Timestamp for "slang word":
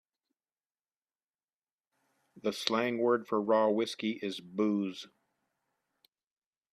2.53-3.27